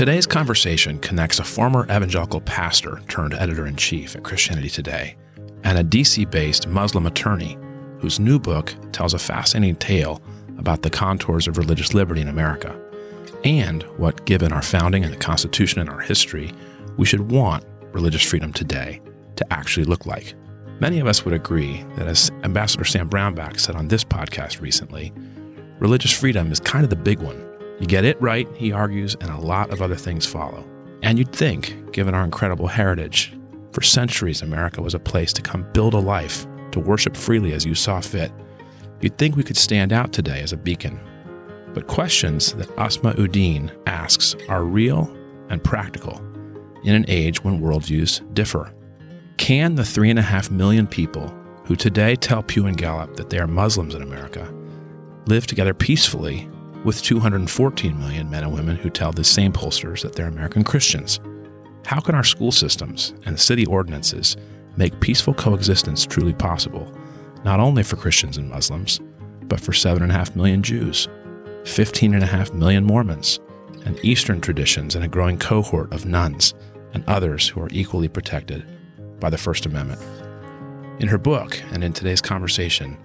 [0.00, 5.14] Today's conversation connects a former evangelical pastor turned editor in chief at Christianity Today
[5.62, 7.58] and a DC based Muslim attorney
[7.98, 10.22] whose new book tells a fascinating tale
[10.56, 12.80] about the contours of religious liberty in America
[13.44, 16.50] and what, given our founding and the Constitution and our history,
[16.96, 17.62] we should want
[17.92, 19.02] religious freedom today
[19.36, 20.32] to actually look like.
[20.80, 25.12] Many of us would agree that, as Ambassador Sam Brownback said on this podcast recently,
[25.78, 27.49] religious freedom is kind of the big one.
[27.80, 30.64] You get it right, he argues, and a lot of other things follow.
[31.02, 33.32] And you'd think, given our incredible heritage,
[33.72, 37.64] for centuries America was a place to come build a life, to worship freely as
[37.64, 38.30] you saw fit.
[39.00, 41.00] You'd think we could stand out today as a beacon.
[41.72, 45.10] But questions that Asma Uddin asks are real
[45.48, 46.18] and practical
[46.84, 48.74] in an age when worldviews differ.
[49.38, 53.30] Can the three and a half million people who today tell Pew and Gallup that
[53.30, 54.52] they are Muslims in America
[55.26, 56.48] live together peacefully
[56.84, 61.20] with 214 million men and women who tell the same pollsters that they're American Christians?
[61.84, 64.36] How can our school systems and city ordinances
[64.76, 66.90] make peaceful coexistence truly possible,
[67.44, 69.00] not only for Christians and Muslims,
[69.42, 71.08] but for 7.5 million Jews,
[71.64, 73.40] 15.5 million Mormons,
[73.84, 76.54] and Eastern traditions and a growing cohort of nones
[76.92, 78.64] and others who are equally protected
[79.18, 80.00] by the First Amendment.
[81.00, 82.96] In her book and in today's conversation,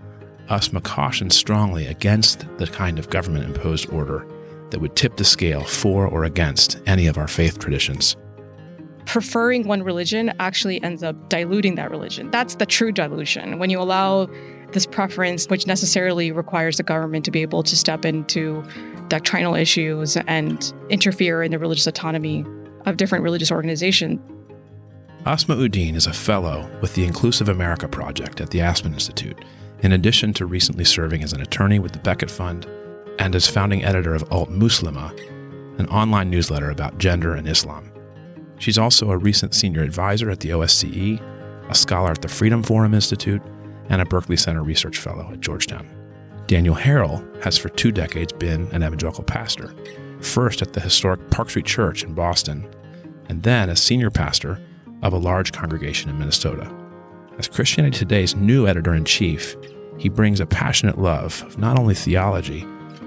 [0.49, 4.27] Asma cautions strongly against the kind of government imposed order
[4.69, 8.15] that would tip the scale for or against any of our faith traditions.
[9.05, 12.31] Preferring one religion actually ends up diluting that religion.
[12.31, 13.59] That's the true dilution.
[13.59, 14.27] When you allow
[14.71, 18.63] this preference, which necessarily requires the government to be able to step into
[19.07, 22.45] doctrinal issues and interfere in the religious autonomy
[22.85, 24.19] of different religious organizations.
[25.25, 29.37] Asma Uddin is a fellow with the Inclusive America Project at the Aspen Institute,
[29.85, 32.65] in addition to recently serving as an attorney with the Becket Fund
[33.19, 37.91] and as founding editor of Altmuslimah, an online newsletter about gender and Islam.
[38.57, 41.21] She's also a recent senior advisor at the OSCE,
[41.69, 43.43] a scholar at the Freedom Forum Institute,
[43.89, 45.87] and a Berkeley Center research fellow at Georgetown.
[46.47, 49.71] Daniel Harrell has for two decades been an evangelical pastor,
[50.19, 52.67] first at the historic Park Street Church in Boston,
[53.29, 54.59] and then as senior pastor
[55.03, 56.73] of a large congregation in Minnesota.
[57.37, 59.55] As Christianity Today's new editor in chief,
[59.97, 62.65] he brings a passionate love of not only theology,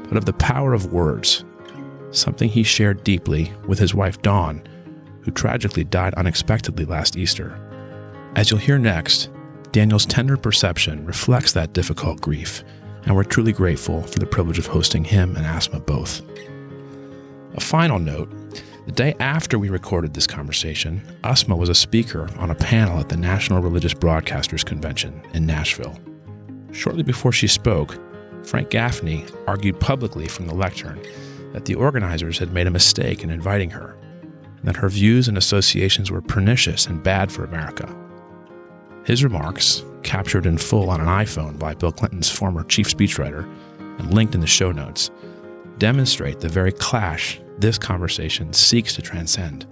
[0.09, 1.45] but of the power of words,
[2.11, 4.63] something he shared deeply with his wife Dawn,
[5.23, 7.61] who tragically died unexpectedly last Easter.
[8.35, 9.31] As you'll hear next,
[9.73, 12.65] Daniel's tender perception reflects that difficult grief,
[13.05, 16.23] and we're truly grateful for the privilege of hosting him and Asma both.
[17.55, 18.31] A final note
[18.87, 23.11] the day after we recorded this conversation, Asma was a speaker on a panel at
[23.11, 25.99] the National Religious Broadcasters Convention in Nashville.
[26.79, 27.99] Shortly before she spoke,
[28.45, 31.03] Frank Gaffney argued publicly from the lectern
[31.53, 33.97] that the organizers had made a mistake in inviting her,
[34.59, 37.93] and that her views and associations were pernicious and bad for America.
[39.05, 43.43] His remarks, captured in full on an iPhone by Bill Clinton's former chief speechwriter
[43.99, 45.11] and linked in the show notes,
[45.79, 49.67] demonstrate the very clash this conversation seeks to transcend.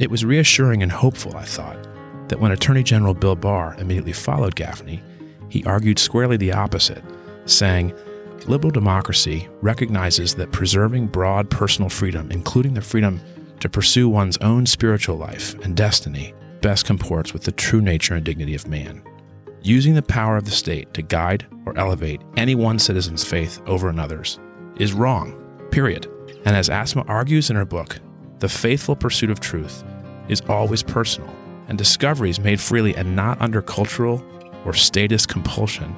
[0.00, 1.78] It was reassuring and hopeful, I thought,
[2.28, 5.00] that when Attorney General Bill Barr immediately followed Gaffney,
[5.54, 7.04] he argued squarely the opposite,
[7.46, 7.94] saying,
[8.48, 13.20] Liberal democracy recognizes that preserving broad personal freedom, including the freedom
[13.60, 18.24] to pursue one's own spiritual life and destiny, best comports with the true nature and
[18.24, 19.00] dignity of man.
[19.62, 23.88] Using the power of the state to guide or elevate any one citizen's faith over
[23.88, 24.40] another's
[24.76, 25.40] is wrong,
[25.70, 26.10] period.
[26.44, 28.00] And as Asma argues in her book,
[28.40, 29.84] the faithful pursuit of truth
[30.26, 31.32] is always personal,
[31.68, 34.18] and discoveries made freely and not under cultural
[34.64, 35.94] or status compulsion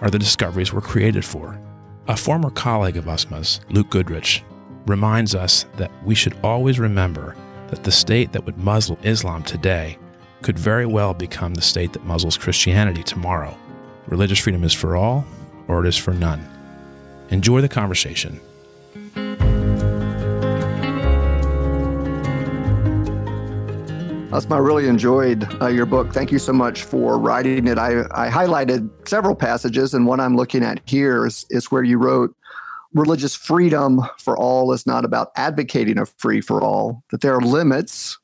[0.00, 1.60] are the discoveries we're created for.
[2.08, 4.42] A former colleague of Asma's, Luke Goodrich,
[4.86, 7.36] reminds us that we should always remember
[7.68, 9.98] that the state that would muzzle Islam today
[10.42, 13.56] could very well become the state that muzzles Christianity tomorrow.
[14.06, 15.26] Religious freedom is for all,
[15.66, 16.48] or it is for none.
[17.30, 18.40] Enjoy the conversation.
[24.30, 26.12] Asma, I really enjoyed uh, your book.
[26.12, 27.78] Thank you so much for writing it.
[27.78, 31.96] I, I highlighted several passages, and what I'm looking at here is, is where you
[31.96, 32.36] wrote
[32.92, 37.40] religious freedom for all is not about advocating a free for all, that there are
[37.40, 38.18] limits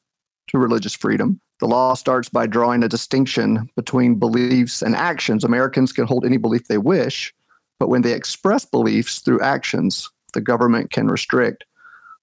[0.48, 1.40] to religious freedom.
[1.60, 5.42] The law starts by drawing a distinction between beliefs and actions.
[5.42, 7.32] Americans can hold any belief they wish,
[7.78, 11.64] but when they express beliefs through actions, the government can restrict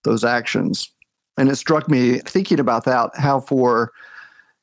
[0.04, 0.92] those actions.
[1.42, 3.92] And it struck me thinking about that, how for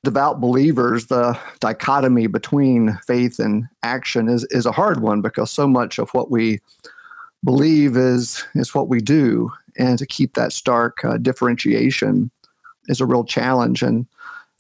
[0.04, 5.66] devout believers, the dichotomy between faith and action is, is a hard one because so
[5.66, 6.60] much of what we
[7.42, 12.30] believe is is what we do, and to keep that stark uh, differentiation
[12.86, 13.82] is a real challenge.
[13.82, 14.06] And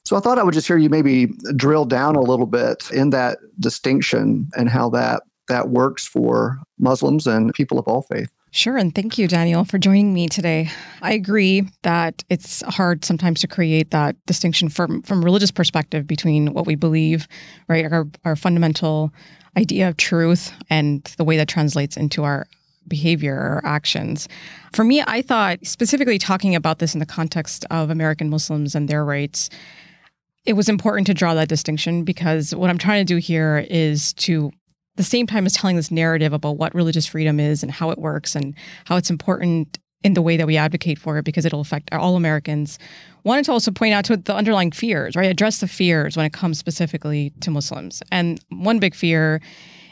[0.02, 3.10] so I thought I would just hear you maybe drill down a little bit in
[3.10, 8.32] that distinction and how that that works for Muslims and people of all faith.
[8.50, 8.76] Sure.
[8.78, 10.70] And thank you, Daniel, for joining me today.
[11.02, 16.54] I agree that it's hard sometimes to create that distinction from, from religious perspective between
[16.54, 17.28] what we believe,
[17.68, 19.12] right, our, our fundamental
[19.56, 22.46] idea of truth and the way that translates into our
[22.86, 24.28] behavior or actions.
[24.72, 28.88] For me, I thought specifically talking about this in the context of American Muslims and
[28.88, 29.50] their rights,
[30.46, 34.14] it was important to draw that distinction because what I'm trying to do here is
[34.14, 34.50] to
[34.98, 37.98] the same time as telling this narrative about what religious freedom is and how it
[37.98, 38.54] works and
[38.84, 42.16] how it's important in the way that we advocate for it because it'll affect all
[42.16, 42.78] Americans.
[43.24, 45.30] Wanted to also point out to the underlying fears, right?
[45.30, 48.02] Address the fears when it comes specifically to Muslims.
[48.12, 49.40] And one big fear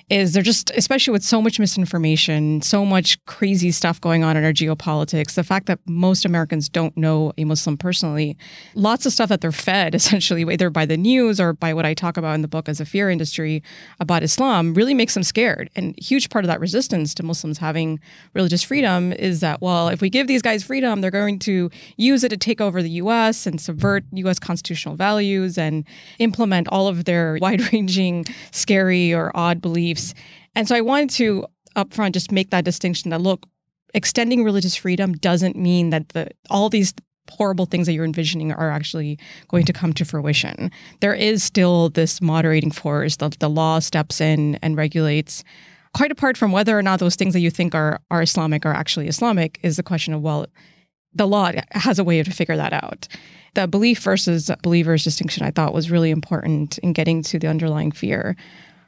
[0.09, 4.45] is they're just, especially with so much misinformation, so much crazy stuff going on in
[4.45, 8.37] our geopolitics, the fact that most Americans don't know a Muslim personally,
[8.77, 11.93] lots of stuff that they're fed essentially, either by the news or by what I
[11.93, 13.65] talk about in the book as a fear industry
[13.99, 15.71] about Islam, really makes them scared.
[15.75, 17.99] And huge part of that resistance to Muslims having
[18.33, 22.23] religious freedom is that, well, if we give these guys freedom, they're going to use
[22.23, 25.85] it to take over the US and subvert US constitutional values and
[26.21, 30.15] implement all of their wide ranging, scary, or odd beliefs beliefs.
[30.55, 31.47] And so I wanted to
[31.77, 33.47] upfront just make that distinction that look,
[33.95, 36.95] extending religious freedom doesn't mean that the all these
[37.29, 40.71] horrible things that you're envisioning are actually going to come to fruition.
[41.01, 43.17] There is still this moderating force.
[43.17, 45.43] that the law steps in and regulates.
[45.93, 48.75] Quite apart from whether or not those things that you think are are Islamic are
[48.75, 50.47] actually Islamic, is the question of well,
[51.15, 53.09] the law has a way to figure that out.
[53.55, 57.91] The belief versus believers distinction I thought was really important in getting to the underlying
[57.91, 58.37] fear.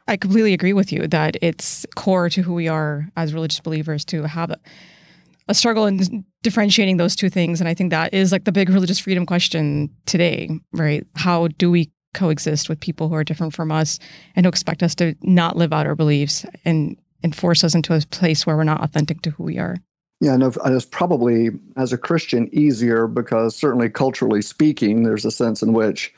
[0.09, 4.05] I completely agree with you that it's core to who we are as religious believers
[4.07, 4.59] to have a,
[5.49, 7.61] a struggle in differentiating those two things.
[7.61, 11.07] And I think that is like the big religious freedom question today, right?
[11.15, 13.99] How do we coexist with people who are different from us
[14.35, 17.95] and who expect us to not live out our beliefs and, and force us into
[17.95, 19.77] a place where we're not authentic to who we are?
[20.21, 25.63] Yeah, no, it's probably as a Christian easier because certainly culturally speaking, there's a sense
[25.63, 26.13] in which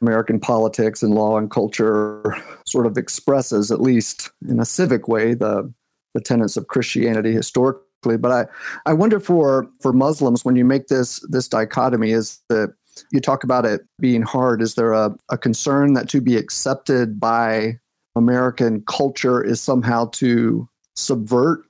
[0.00, 2.36] American politics and law and culture
[2.66, 5.72] sort of expresses, at least in a civic way, the,
[6.14, 8.16] the tenets of Christianity historically.
[8.16, 8.46] But I,
[8.90, 12.74] I wonder for, for Muslims, when you make this, this dichotomy, is that
[13.12, 17.18] you talk about it being hard, is there a, a concern that to be accepted
[17.18, 17.78] by
[18.16, 21.60] American culture is somehow to subvert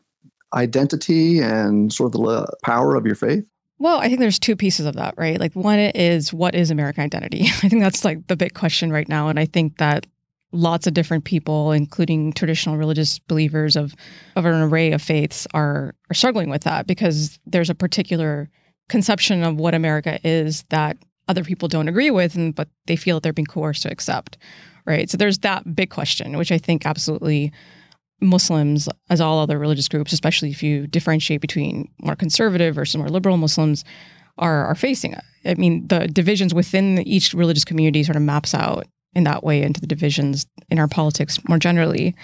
[0.55, 3.49] identity and sort of the power of your faith?
[3.79, 5.39] Well, I think there's two pieces of that, right?
[5.39, 7.43] Like one is what is American identity?
[7.63, 9.29] I think that's like the big question right now.
[9.29, 10.07] And I think that
[10.51, 13.95] lots of different people, including traditional religious believers of,
[14.35, 18.49] of an array of faiths, are are struggling with that because there's a particular
[18.89, 20.97] conception of what America is that
[21.29, 24.39] other people don't agree with, and but they feel that they're being coerced to accept.
[24.87, 25.11] Right.
[25.11, 27.53] So there's that big question, which I think absolutely
[28.21, 33.09] Muslims, as all other religious groups, especially if you differentiate between more conservative versus more
[33.09, 33.85] liberal Muslims,
[34.39, 35.15] are are facing.
[35.45, 39.63] I mean, the divisions within each religious community sort of maps out in that way
[39.63, 42.15] into the divisions in our politics more generally.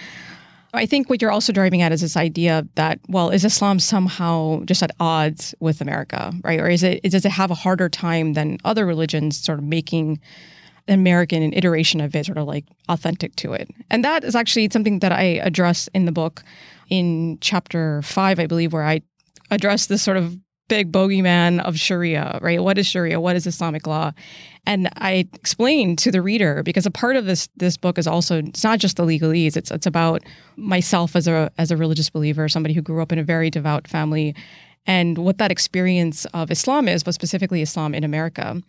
[0.74, 4.64] I think what you're also driving at is this idea that, well, is Islam somehow
[4.64, 6.58] just at odds with America, right?
[6.58, 10.20] Or is it does it have a harder time than other religions, sort of making
[10.88, 13.70] American iteration of it, sort of like authentic to it.
[13.90, 16.42] And that is actually something that I address in the book
[16.90, 19.00] in chapter five, I believe, where I
[19.50, 20.36] address this sort of
[20.68, 22.62] big bogeyman of Sharia, right?
[22.62, 23.20] What is Sharia?
[23.20, 24.12] What is Islamic law?
[24.66, 28.38] And I explain to the reader because a part of this this book is also
[28.38, 29.56] it's not just the legalese.
[29.56, 30.22] It's it's about
[30.56, 33.86] myself as a as a religious believer, somebody who grew up in a very devout
[33.86, 34.34] family,
[34.86, 38.60] and what that experience of Islam is, but specifically Islam in America.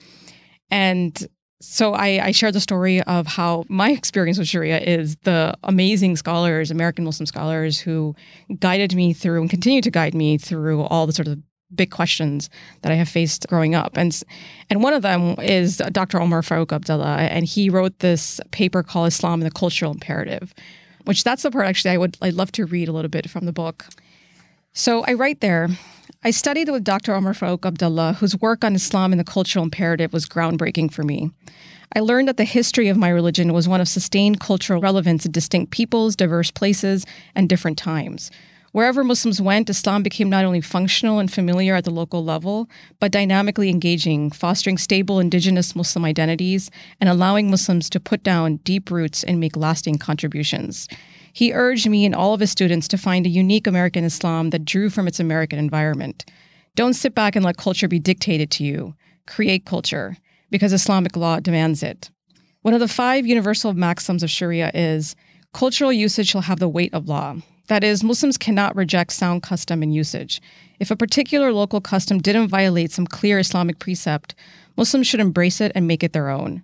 [0.69, 1.27] And
[1.61, 6.17] so I, I share the story of how my experience with Sharia is the amazing
[6.17, 8.15] scholars, American Muslim scholars, who
[8.59, 11.39] guided me through and continue to guide me through all the sort of
[11.73, 12.49] big questions
[12.81, 13.97] that I have faced growing up.
[13.97, 14.17] And
[14.69, 16.21] and one of them is Dr.
[16.21, 20.53] Omar Farouk Abdullah, and he wrote this paper called Islam and the Cultural Imperative,
[21.05, 23.45] which that's the part actually I would I'd love to read a little bit from
[23.45, 23.85] the book.
[24.73, 25.69] So I write there.
[26.23, 27.13] I studied with Dr.
[27.13, 31.31] Omar Farouk Abdullah, whose work on Islam and the cultural imperative was groundbreaking for me.
[31.95, 35.31] I learned that the history of my religion was one of sustained cultural relevance in
[35.31, 38.31] distinct peoples, diverse places, and different times.
[38.75, 42.69] Wherever Muslims went, Islam became not only functional and familiar at the local level,
[42.99, 46.69] but dynamically engaging, fostering stable indigenous Muslim identities
[46.99, 50.89] and allowing Muslims to put down deep roots and make lasting contributions.
[51.35, 54.63] He urged me and all of his students to find a unique American Islam that
[54.63, 56.23] drew from its American environment.
[56.75, 58.95] Don't sit back and let culture be dictated to you.
[59.27, 60.15] Create culture,
[60.49, 62.09] because Islamic law demands it.
[62.61, 65.13] One of the five universal maxims of Sharia is
[65.53, 67.35] cultural usage shall have the weight of law.
[67.67, 70.41] That is, Muslims cannot reject sound custom and usage.
[70.79, 74.35] If a particular local custom didn't violate some clear Islamic precept,
[74.77, 76.63] Muslims should embrace it and make it their own.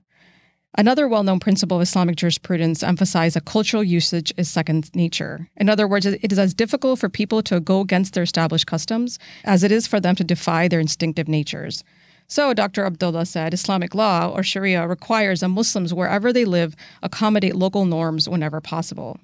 [0.77, 5.49] Another well known principle of Islamic jurisprudence emphasizes that cultural usage is second nature.
[5.57, 9.19] In other words, it is as difficult for people to go against their established customs
[9.43, 11.83] as it is for them to defy their instinctive natures.
[12.27, 12.85] So, Dr.
[12.85, 18.29] Abdullah said Islamic law or Sharia requires that Muslims, wherever they live, accommodate local norms
[18.29, 19.19] whenever possible.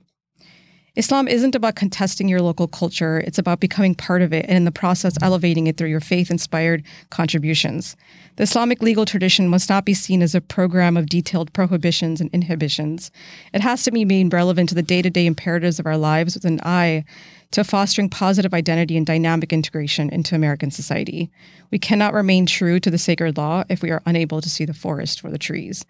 [0.98, 4.66] Islam isn't about contesting your local culture, it's about becoming part of it and in
[4.66, 7.96] the process elevating it through your faith inspired contributions.
[8.38, 12.32] The Islamic legal tradition must not be seen as a program of detailed prohibitions and
[12.34, 13.12] inhibitions.
[13.54, 16.34] It has to be made relevant to the day to day imperatives of our lives
[16.34, 17.06] with an eye
[17.52, 21.30] to fostering positive identity and dynamic integration into American society.
[21.70, 24.74] We cannot remain true to the sacred law if we are unable to see the
[24.74, 25.86] forest for the trees.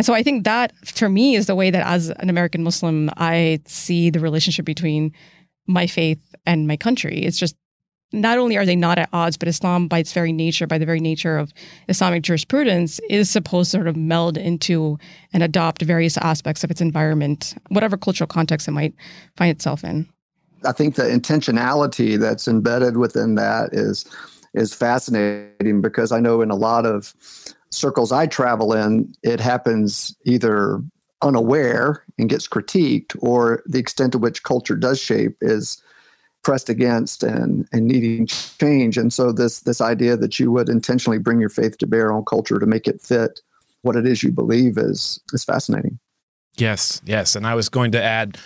[0.00, 3.10] And so I think that for me is the way that as an American Muslim,
[3.18, 5.12] I see the relationship between
[5.66, 7.18] my faith and my country.
[7.18, 7.54] It's just
[8.10, 10.86] not only are they not at odds, but Islam, by its very nature, by the
[10.86, 11.52] very nature of
[11.90, 14.96] Islamic jurisprudence, is supposed to sort of meld into
[15.34, 18.94] and adopt various aspects of its environment, whatever cultural context it might
[19.36, 20.08] find itself in.
[20.64, 24.06] I think the intentionality that's embedded within that is
[24.54, 27.14] is fascinating because I know in a lot of
[27.70, 30.82] circles I travel in, it happens either
[31.22, 35.82] unaware and gets critiqued, or the extent to which culture does shape is
[36.42, 38.96] pressed against and, and needing change.
[38.96, 42.24] And so this this idea that you would intentionally bring your faith to bear on
[42.24, 43.40] culture to make it fit
[43.82, 45.98] what it is you believe is is fascinating.
[46.56, 47.36] Yes, yes.
[47.36, 48.38] And I was going to add,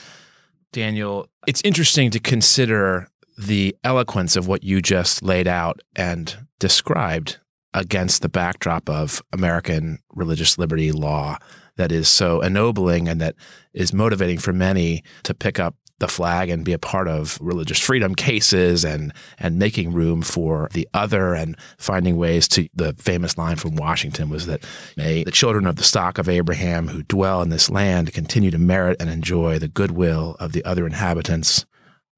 [0.73, 7.39] Daniel, it's interesting to consider the eloquence of what you just laid out and described
[7.75, 11.37] against the backdrop of American religious liberty law
[11.77, 13.35] that is so ennobling and that
[13.73, 17.79] is motivating for many to pick up the flag and be a part of religious
[17.79, 23.39] freedom cases and and making room for the other and finding ways to the famous
[23.39, 24.65] line from Washington was that
[24.97, 28.59] may the children of the stock of Abraham who dwell in this land continue to
[28.59, 31.65] merit and enjoy the goodwill of the other inhabitants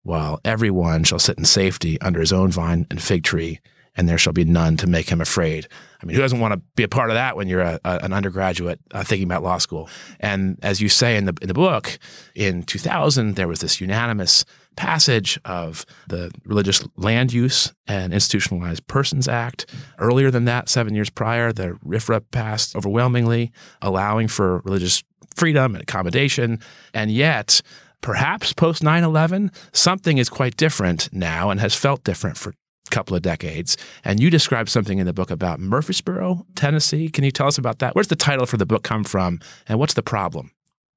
[0.03, 3.61] while everyone shall sit in safety under his own vine and fig tree
[3.97, 5.67] and there shall be none to make him afraid.
[6.03, 7.99] I mean, who doesn't want to be a part of that when you're a, a,
[8.03, 9.89] an undergraduate uh, thinking about law school?
[10.21, 11.99] And as you say in the in the book,
[12.35, 14.45] in 2000 there was this unanimous
[14.77, 19.67] passage of the Religious Land Use and Institutionalized Persons Act.
[19.99, 25.03] Earlier than that, seven years prior, the RFRA passed overwhelmingly, allowing for religious
[25.35, 26.61] freedom and accommodation,
[26.95, 27.63] and yet.
[28.03, 32.53] Perhaps post 9 11, something is quite different now and has felt different for
[32.91, 33.77] couple of decades.
[34.05, 37.09] And you described something in the book about Murfreesboro, Tennessee.
[37.09, 37.95] Can you tell us about that?
[37.95, 40.53] Where's the title for the book come from and what's the problem?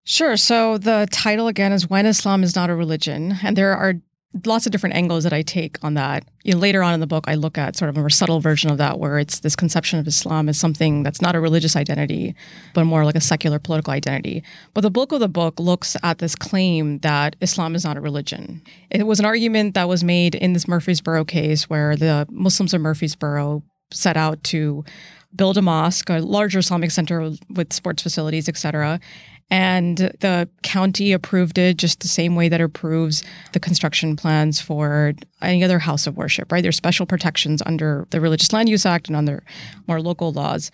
[0.05, 0.37] Sure.
[0.37, 3.37] So the title again is When Islam is Not a Religion.
[3.43, 3.95] And there are
[4.45, 6.23] lots of different angles that I take on that.
[6.43, 8.39] You know, later on in the book, I look at sort of a more subtle
[8.39, 11.75] version of that, where it's this conception of Islam as something that's not a religious
[11.75, 12.35] identity,
[12.75, 14.43] but more like a secular political identity.
[14.73, 18.01] But the bulk of the book looks at this claim that Islam is not a
[18.01, 18.61] religion.
[18.91, 22.81] It was an argument that was made in this Murfreesboro case, where the Muslims of
[22.81, 24.85] Murfreesboro set out to
[25.35, 28.99] build a mosque, a larger Islamic center with sports facilities, et cetera.
[29.51, 35.13] And the county approved it just the same way that approves the construction plans for
[35.41, 36.61] any other house of worship, right?
[36.61, 39.43] There's special protections under the Religious Land Use Act and under
[39.87, 40.69] more local laws.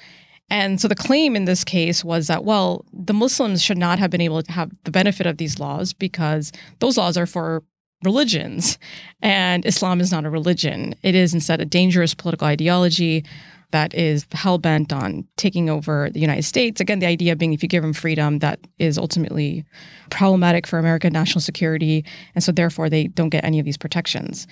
[0.50, 4.12] And so the claim in this case was that, well, the Muslims should not have
[4.12, 7.64] been able to have the benefit of these laws because those laws are for
[8.04, 8.78] religions
[9.22, 10.96] and Islam is not a religion.
[11.02, 13.26] It is instead a dangerous political ideology
[13.76, 16.80] that is hell bent on taking over the United States.
[16.80, 19.66] Again, the idea being if you give them freedom, that is ultimately
[20.10, 22.06] problematic for American national security.
[22.36, 24.48] And so, therefore, they don't get any of these protections.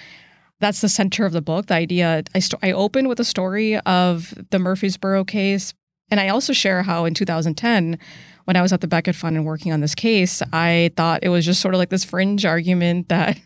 [0.59, 1.67] That's the center of the book.
[1.67, 5.73] The idea I, st- I open with a story of the Murfreesboro case.
[6.11, 7.97] And I also share how in 2010,
[8.43, 11.29] when I was at the Becket Fund and working on this case, I thought it
[11.29, 13.39] was just sort of like this fringe argument that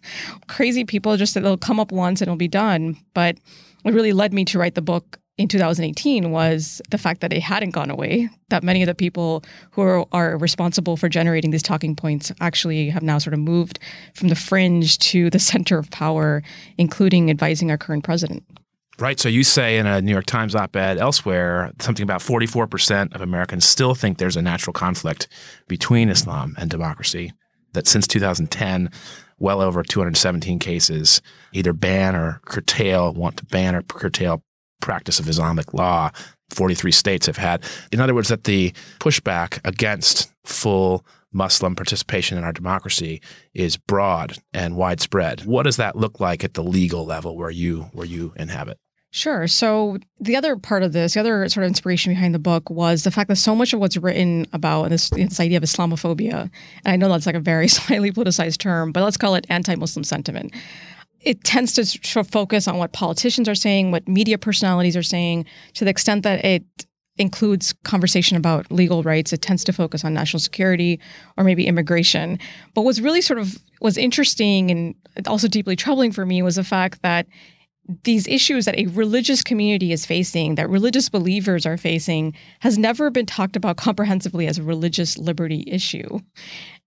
[0.48, 2.98] crazy people just, it'll come up once and it'll be done.
[3.14, 3.38] But
[3.86, 7.42] it really led me to write the book in 2018 was the fact that it
[7.42, 11.62] hadn't gone away, that many of the people who are, are, responsible for generating these
[11.62, 13.80] talking points actually have now sort of moved
[14.16, 16.42] from the fringe to the center of power,
[16.78, 18.44] including advising our current president.
[19.00, 19.20] Right.
[19.20, 23.22] So you say in a New York Times op ed elsewhere something about 44% of
[23.22, 25.28] Americans still think there's a natural conflict
[25.68, 27.32] between Islam and democracy.
[27.74, 28.90] That since 2010,
[29.38, 31.22] well over 217 cases
[31.54, 34.42] either ban or curtail, want to ban or curtail
[34.82, 36.12] practice of Islamic law.
[36.52, 37.64] 43 states have had.
[37.92, 43.22] In other words, that the pushback against full Muslim participation in our democracy
[43.54, 45.46] is broad and widespread.
[45.46, 48.80] What does that look like at the legal level where you where you inhabit?
[49.12, 49.48] Sure.
[49.48, 53.04] So the other part of this, the other sort of inspiration behind the book was
[53.04, 56.52] the fact that so much of what's written about this, this idea of Islamophobia, and
[56.86, 60.54] I know that's like a very slightly politicized term, but let's call it anti-Muslim sentiment
[61.28, 65.04] it tends to sort of focus on what politicians are saying, what media personalities are
[65.04, 66.64] saying, to the extent that it
[67.18, 69.34] includes conversation about legal rights.
[69.34, 71.02] It tends to focus on national security
[71.36, 72.40] or maybe immigration.
[72.74, 74.96] But what's really sort of was interesting and
[75.28, 77.28] also deeply troubling for me was the fact that
[78.04, 83.10] these issues that a religious community is facing, that religious believers are facing, has never
[83.10, 86.20] been talked about comprehensively as a religious liberty issue.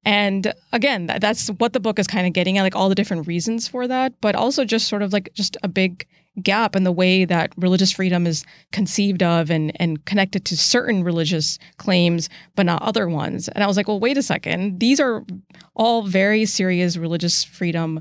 [0.05, 3.27] And again, that's what the book is kind of getting at, like all the different
[3.27, 6.07] reasons for that, but also just sort of like just a big
[6.43, 11.03] gap in the way that religious freedom is conceived of and, and connected to certain
[11.05, 13.49] religious claims, but not other ones.
[13.49, 14.81] And I was like, well, wait a second.
[14.81, 15.25] These are
[15.75, 18.01] all very serious religious freedom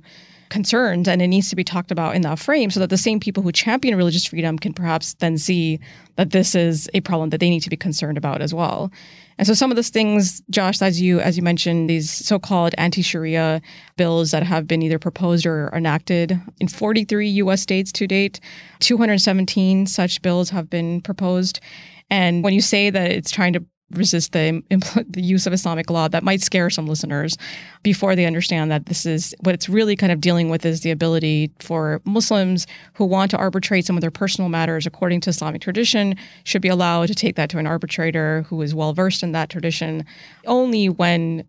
[0.49, 3.19] concerns and it needs to be talked about in that frame so that the same
[3.19, 5.79] people who champion religious freedom can perhaps then see
[6.15, 8.91] that this is a problem that they need to be concerned about as well.
[9.37, 13.61] And so some of those things, Josh, as you as you mentioned, these so-called anti-Sharia
[13.95, 18.41] bills that have been either proposed or enacted in 43 US states to date,
[18.79, 21.61] 217 such bills have been proposed.
[22.09, 24.61] And when you say that it's trying to resist the,
[25.09, 27.37] the use of Islamic law that might scare some listeners
[27.83, 30.91] before they understand that this is what it's really kind of dealing with is the
[30.91, 35.61] ability for Muslims who want to arbitrate some of their personal matters according to Islamic
[35.61, 39.31] tradition should be allowed to take that to an arbitrator who is well versed in
[39.31, 40.05] that tradition.
[40.45, 41.45] Only when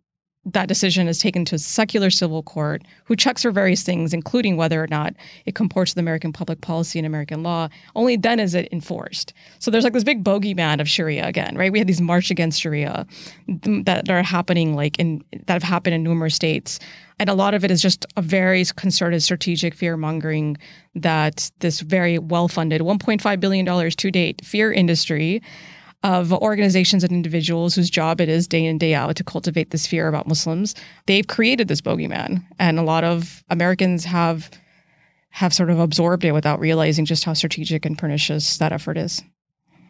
[0.46, 4.56] that decision is taken to a secular civil court who checks for various things, including
[4.56, 7.68] whether or not it comports with American public policy and American law.
[7.94, 9.34] Only then is it enforced.
[9.58, 11.70] So there's like this big bogeyman of Sharia again, right?
[11.70, 13.06] We have these march against Sharia
[13.48, 16.78] that are happening like in that have happened in numerous states.
[17.18, 20.56] And a lot of it is just a very concerted strategic fear mongering
[20.94, 25.42] that this very well funded $1.5 billion to date fear industry
[26.02, 29.70] of organizations and individuals whose job it is day in and day out to cultivate
[29.70, 30.74] this fear about Muslims.
[31.06, 34.50] They've created this bogeyman, and a lot of Americans have
[35.32, 39.22] have sort of absorbed it without realizing just how strategic and pernicious that effort is.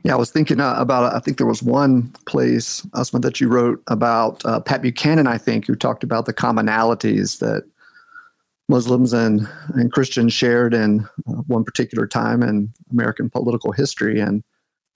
[0.03, 1.15] Yeah, I was thinking uh, about.
[1.15, 5.27] I think there was one place, Asma, that you wrote about uh, Pat Buchanan.
[5.27, 7.65] I think who talked about the commonalities that
[8.69, 14.43] Muslims and and Christians shared in uh, one particular time in American political history, and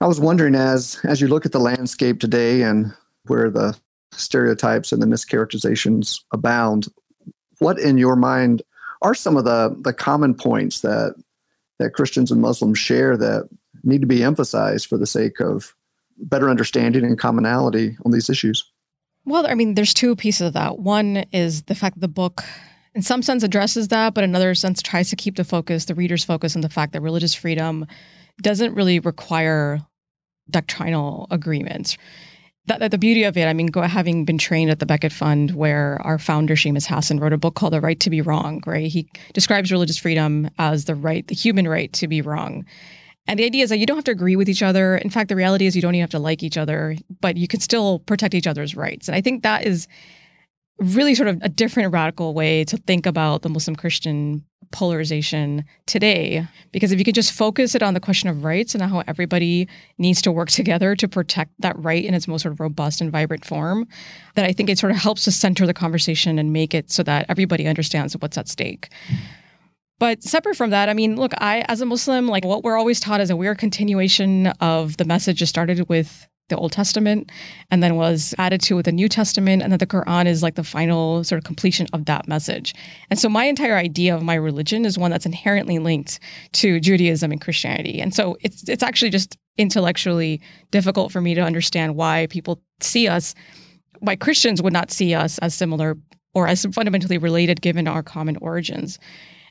[0.04, 3.74] I was wondering as as you look at the landscape today and where the
[4.12, 6.88] stereotypes and the mischaracterizations abound,
[7.58, 8.60] what in your mind
[9.00, 11.14] are some of the the common points that
[11.78, 13.48] that Christians and Muslims share that
[13.82, 15.74] need to be emphasized for the sake of
[16.18, 18.62] better understanding and commonality on these issues?
[19.24, 20.80] Well, I mean, there's two pieces of that.
[20.80, 22.44] One is the fact that the book,
[22.94, 25.94] in some sense, addresses that, but in another sense, tries to keep the focus, the
[25.94, 27.86] reader's focus, on the fact that religious freedom
[28.42, 29.80] doesn't really require
[30.50, 31.96] doctrinal agreements.
[32.66, 35.12] That, that, the beauty of it, I mean, go, having been trained at the Becket
[35.12, 38.62] Fund, where our founder Seamus Hasson wrote a book called "The Right to Be Wrong,"
[38.66, 38.86] right?
[38.86, 42.64] He describes religious freedom as the right, the human right to be wrong.
[43.26, 44.96] And the idea is that you don't have to agree with each other.
[44.96, 47.48] In fact, the reality is you don't even have to like each other, but you
[47.48, 49.08] can still protect each other's rights.
[49.08, 49.86] And I think that is
[50.78, 56.46] really sort of a different radical way to think about the Muslim Christian polarization today.
[56.72, 59.68] Because if you could just focus it on the question of rights and how everybody
[59.98, 63.12] needs to work together to protect that right in its most sort of robust and
[63.12, 63.86] vibrant form,
[64.34, 67.04] that I think it sort of helps to center the conversation and make it so
[67.04, 68.88] that everybody understands what's at stake.
[70.00, 72.98] But separate from that, I mean, look, I, as a Muslim, like what we're always
[72.98, 77.30] taught is that a weird continuation of the message that started with the Old Testament
[77.70, 79.62] and then was added to with the New Testament.
[79.62, 82.74] And then the Quran is like the final sort of completion of that message.
[83.10, 86.20] And so my entire idea of my religion is one that's inherently linked
[86.52, 88.00] to Judaism and Christianity.
[88.00, 93.08] And so it's it's actually just intellectually difficult for me to understand why people see
[93.08, 93.34] us,
[94.00, 95.96] why Christians would not see us as similar
[96.34, 98.98] or as fundamentally related given our common origins.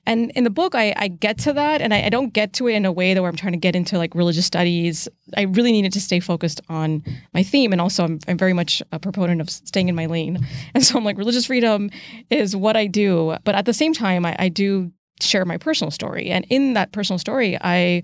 [0.05, 2.67] And in the book, I, I get to that, and I, I, don't get to
[2.67, 5.07] it in a way that where I'm trying to get into like religious studies.
[5.37, 8.81] I really needed to stay focused on my theme, and also I'm, I'm very much
[8.91, 10.45] a proponent of staying in my lane.
[10.75, 11.91] And so I'm like, religious freedom
[12.29, 15.91] is what I do, but at the same time, I, I do share my personal
[15.91, 18.03] story, and in that personal story, I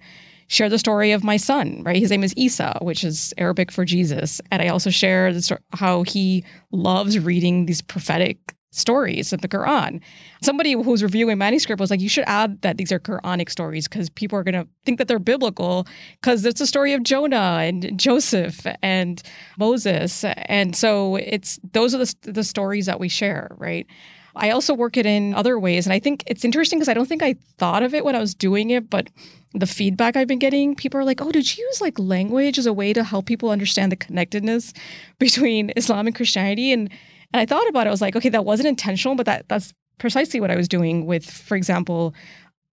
[0.50, 1.98] share the story of my son, right?
[1.98, 4.42] His name is Isa, which is Arabic for Jesus.
[4.52, 5.32] And I also share
[5.74, 10.02] how he loves reading these prophetic stories of the Quran.
[10.44, 13.88] Somebody who was reviewing manuscript was like, you should add that these are Quranic stories
[13.88, 15.88] because people are going to think that they're biblical
[16.22, 19.22] because it's a story of Jonah and Joseph and
[19.58, 20.24] Moses.
[20.24, 23.88] And so it's those are the, the stories that we share, right?
[24.36, 25.86] I also work it in other ways.
[25.86, 28.20] And I think it's interesting because I don't think I thought of it when I
[28.20, 29.10] was doing it, but
[29.54, 32.68] the feedback I've been getting, people are like, oh, did you use like language as
[32.68, 34.74] a way to help people understand the connectedness
[35.18, 36.72] between Islam and Christianity?
[36.72, 36.90] And
[37.34, 37.90] and I thought about it.
[37.90, 41.06] I was like, okay, that wasn't intentional, but that that's precisely what I was doing
[41.06, 42.14] with, for example,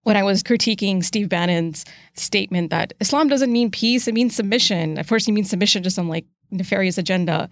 [0.03, 4.97] when I was critiquing Steve Bannon's statement that Islam doesn't mean peace, it means submission.
[4.97, 7.49] At first, he means submission to some like nefarious agenda.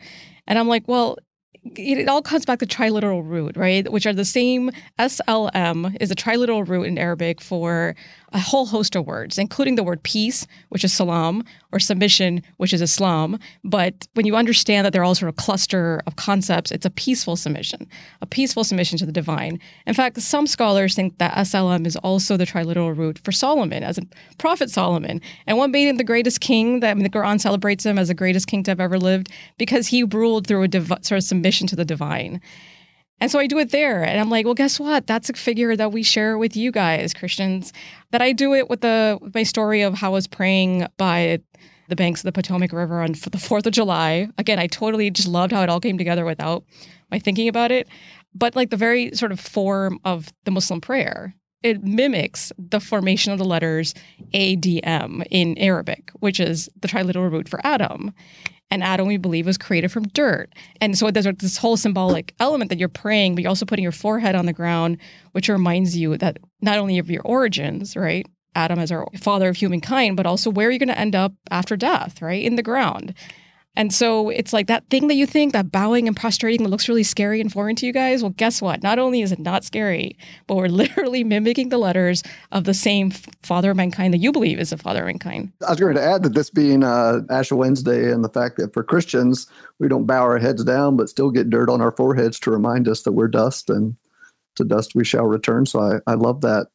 [0.47, 1.17] And I'm like, well,
[1.75, 3.91] it all comes back to triliteral root, right?
[3.91, 7.95] Which are the same SLM is a triliteral root in Arabic for
[8.33, 12.73] a whole host of words, including the word peace, which is salam, or submission, which
[12.73, 13.39] is Islam.
[13.63, 17.35] But when you understand that they're all sort of cluster of concepts, it's a peaceful
[17.35, 17.88] submission,
[18.21, 19.59] a peaceful submission to the divine.
[19.85, 23.97] In fact, some scholars think that SLM is also the triliteral root for Solomon, as
[23.97, 24.03] a
[24.38, 25.21] prophet Solomon.
[25.47, 26.79] And what made him the greatest king?
[26.79, 29.29] That I mean, the Quran celebrates him as the greatest king to have ever lived
[29.57, 32.41] because he ruled through a div- sort of submission to the divine.
[33.19, 34.04] And so I do it there.
[34.04, 35.08] And I'm like, well, guess what?
[35.08, 37.71] That's a figure that we share with you guys, Christians.
[38.12, 41.39] That I do it with the my story of how I was praying by
[41.88, 44.28] the banks of the Potomac River on the 4th of July.
[44.38, 46.63] Again, I totally just loved how it all came together without
[47.12, 47.88] my thinking about it.
[48.34, 53.32] But like the very sort of form of the Muslim prayer, it mimics the formation
[53.32, 53.93] of the letters
[54.34, 58.13] ADM in Arabic, which is the triliteral root for Adam.
[58.75, 60.51] And Adam, we believe, was created from dirt.
[60.81, 63.93] And so there's this whole symbolic element that you're praying, but you're also putting your
[63.93, 64.97] forehead on the ground,
[65.31, 68.27] which reminds you that not only of your origins, right?
[68.53, 71.77] Adam as our father of humankind, but also where you're going to end up after
[71.77, 72.43] death, right?
[72.43, 73.13] In the ground.
[73.75, 76.88] And so it's like that thing that you think, that bowing and prostrating that looks
[76.88, 78.21] really scary and foreign to you guys.
[78.21, 78.83] Well, guess what?
[78.83, 83.11] Not only is it not scary, but we're literally mimicking the letters of the same
[83.11, 85.51] father of mankind that you believe is the father of mankind.
[85.65, 88.73] I was going to add that this being uh, Ash Wednesday and the fact that
[88.73, 89.47] for Christians,
[89.79, 92.88] we don't bow our heads down, but still get dirt on our foreheads to remind
[92.88, 93.95] us that we're dust and
[94.55, 95.65] to dust we shall return.
[95.65, 96.67] So I, I love that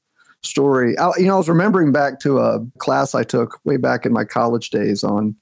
[0.42, 0.96] story.
[0.98, 4.12] I, you know, I was remembering back to a class I took way back in
[4.12, 5.36] my college days on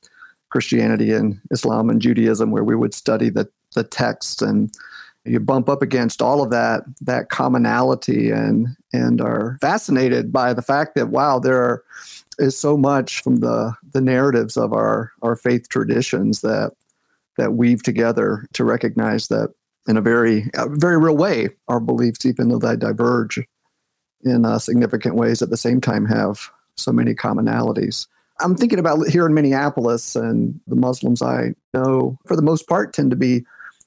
[0.51, 4.75] Christianity and Islam and Judaism, where we would study the, the texts and
[5.29, 10.63] you bump up against all of that that commonality and and are fascinated by the
[10.63, 11.83] fact that wow there
[12.39, 16.73] is so much from the the narratives of our our faith traditions that
[17.37, 19.53] that weave together to recognize that
[19.87, 23.41] in a very a very real way our beliefs even though they diverge
[24.25, 28.07] in uh, significant ways at the same time have so many commonalities
[28.40, 32.92] I'm thinking about here in Minneapolis, and the Muslims I know, for the most part,
[32.92, 33.44] tend to be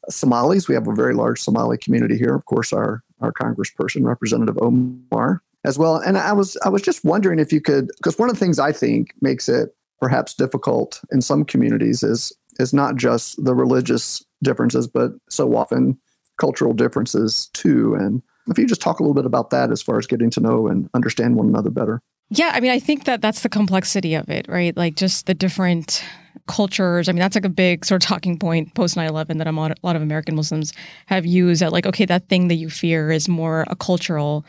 [0.09, 0.67] Somalis.
[0.67, 2.35] We have a very large Somali community here.
[2.35, 5.97] Of course, our our Congressperson, Representative Omar, as well.
[5.97, 8.59] And I was I was just wondering if you could, because one of the things
[8.59, 14.23] I think makes it perhaps difficult in some communities is is not just the religious
[14.43, 15.97] differences, but so often
[16.39, 17.93] cultural differences too.
[17.95, 20.39] And if you just talk a little bit about that as far as getting to
[20.39, 22.01] know and understand one another better.
[22.33, 24.75] Yeah, I mean, I think that that's the complexity of it, right?
[24.75, 26.01] Like just the different
[26.47, 27.09] cultures.
[27.09, 29.51] I mean, that's like a big sort of talking point post 9 11 that a
[29.51, 30.71] lot of American Muslims
[31.07, 34.45] have used that, like, okay, that thing that you fear is more a cultural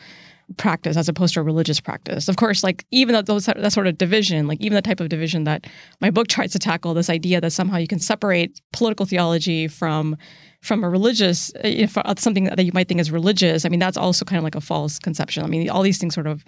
[0.55, 2.29] practice as opposed to a religious practice.
[2.29, 5.09] Of course, like even that those that sort of division, like even the type of
[5.09, 5.67] division that
[5.99, 10.15] my book tries to tackle, this idea that somehow you can separate political theology from
[10.61, 13.65] from a religious uh, something that you might think is religious.
[13.65, 15.43] I mean, that's also kind of like a false conception.
[15.43, 16.45] I mean, all these things sort of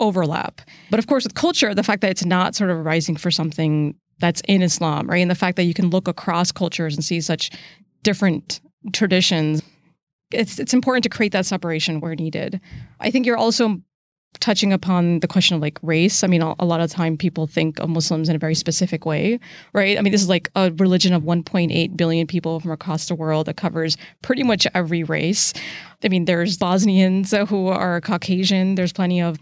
[0.00, 0.60] overlap.
[0.90, 3.94] But of course, with culture, the fact that it's not sort of rising for something
[4.18, 5.18] that's in Islam, right?
[5.18, 7.50] And the fact that you can look across cultures and see such
[8.02, 8.60] different
[8.92, 9.62] traditions,
[10.32, 12.60] it's it's important to create that separation where needed.
[13.00, 13.80] I think you're also
[14.38, 16.22] touching upon the question of like race.
[16.22, 19.04] I mean, a, a lot of time people think of Muslims in a very specific
[19.04, 19.40] way,
[19.72, 19.98] right?
[19.98, 23.46] I mean, this is like a religion of 1.8 billion people from across the world
[23.46, 25.52] that covers pretty much every race.
[26.04, 28.76] I mean, there's Bosnians who are Caucasian.
[28.76, 29.36] There's plenty of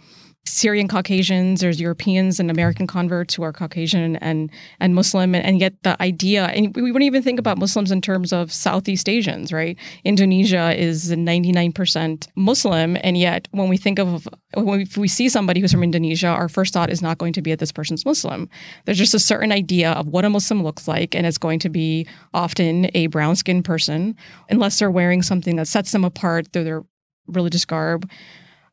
[0.48, 5.60] Syrian Caucasians, there's Europeans and American converts who are Caucasian and and Muslim, and, and
[5.60, 9.52] yet the idea, and we wouldn't even think about Muslims in terms of Southeast Asians,
[9.52, 9.76] right?
[10.04, 15.60] Indonesia is 99% Muslim, and yet when we think of when we, we see somebody
[15.60, 18.48] who's from Indonesia, our first thought is not going to be that this person's Muslim.
[18.84, 21.68] There's just a certain idea of what a Muslim looks like, and it's going to
[21.68, 24.16] be often a brown skinned person,
[24.48, 26.84] unless they're wearing something that sets them apart through their
[27.26, 28.08] religious garb.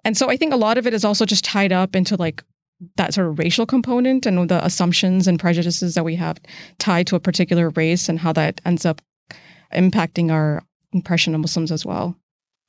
[0.06, 2.44] And so I think a lot of it is also just tied up into like
[2.96, 6.38] that sort of racial component and the assumptions and prejudices that we have
[6.78, 9.02] tied to a particular race and how that ends up
[9.74, 10.64] impacting our
[10.94, 12.16] impression of Muslims as well.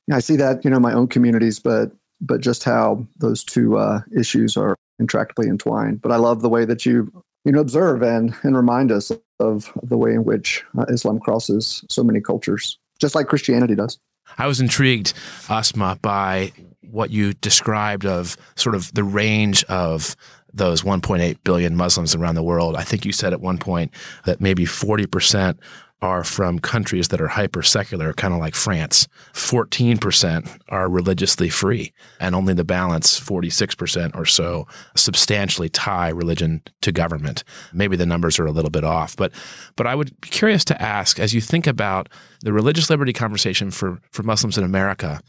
[0.07, 3.77] Yeah, I see that, you know, my own communities, but but just how those two
[3.77, 6.01] uh, issues are intractably entwined.
[6.01, 7.11] But I love the way that you
[7.45, 11.83] you know observe and and remind us of the way in which uh, Islam crosses
[11.89, 13.99] so many cultures, just like Christianity does.
[14.37, 15.13] I was intrigued,
[15.49, 16.53] Asma, by
[16.91, 20.15] what you described of sort of the range of
[20.53, 22.75] those 1.8 billion Muslims around the world.
[22.75, 23.91] I think you said at one point
[24.25, 25.57] that maybe 40%
[26.01, 29.07] are from countries that are hyper secular, kind of like France.
[29.33, 36.91] 14% are religiously free, and only the balance, 46% or so, substantially tie religion to
[36.91, 37.43] government.
[37.73, 39.31] Maybe the numbers are a little bit off, but
[39.75, 42.09] but I would be curious to ask as you think about
[42.41, 45.19] the religious liberty conversation for, for Muslims in America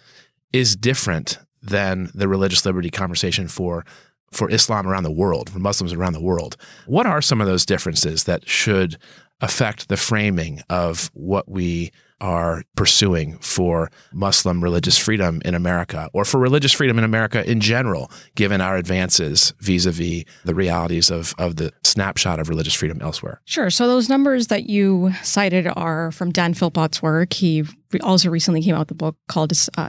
[0.52, 3.84] is different than the religious liberty conversation for
[4.30, 6.56] for Islam around the world, for Muslims around the world.
[6.86, 8.98] What are some of those differences that should
[9.40, 16.24] affect the framing of what we are pursuing for Muslim religious freedom in America or
[16.24, 21.10] for religious freedom in America in general, given our advances vis a vis the realities
[21.10, 23.40] of, of the snapshot of religious freedom elsewhere?
[23.44, 23.70] Sure.
[23.70, 27.32] So, those numbers that you cited are from Dan Philpott's work.
[27.34, 27.64] He
[28.02, 29.88] also recently came out with a book called uh,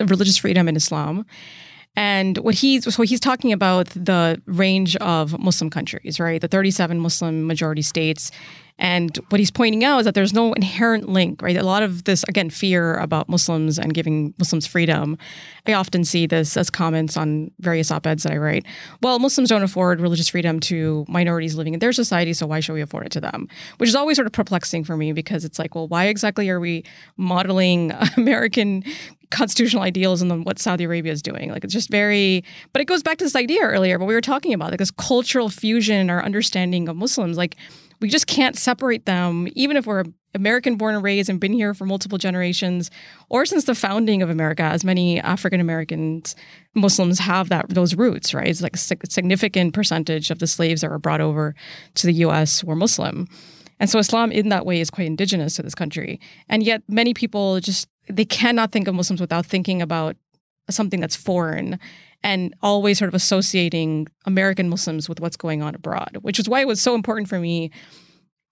[0.00, 1.24] Religious Freedom in Islam.
[1.96, 6.40] And what he's so he's talking about the range of Muslim countries, right?
[6.40, 8.32] The 37 Muslim majority states
[8.76, 11.56] and what he's pointing out is that there's no inherent link, right?
[11.56, 15.16] A lot of this, again, fear about Muslims and giving Muslims freedom.
[15.64, 18.66] I often see this as comments on various op eds that I write.
[19.00, 22.72] Well, Muslims don't afford religious freedom to minorities living in their society, so why should
[22.72, 23.46] we afford it to them?
[23.76, 26.58] Which is always sort of perplexing for me because it's like, well, why exactly are
[26.58, 26.84] we
[27.16, 28.82] modeling American
[29.30, 31.50] constitutional ideals and then what Saudi Arabia is doing.
[31.50, 34.20] Like it's just very, but it goes back to this idea earlier, what we were
[34.20, 37.36] talking about, like this cultural fusion our understanding of Muslims.
[37.36, 37.56] Like
[38.00, 41.74] we just can't separate them, even if we're American born and raised and been here
[41.74, 42.90] for multiple generations,
[43.28, 46.34] or since the founding of America, as many African Americans,
[46.74, 48.48] Muslims have that those roots, right?
[48.48, 51.54] It's like a significant percentage of the slaves that were brought over
[51.94, 52.64] to the U.S.
[52.64, 53.28] were Muslim.
[53.80, 56.20] And so Islam in that way is quite indigenous to this country.
[56.48, 60.16] And yet many people just they cannot think of Muslims without thinking about
[60.70, 61.78] something that's foreign
[62.22, 66.60] and always sort of associating American Muslims with what's going on abroad, which is why
[66.60, 67.70] it was so important for me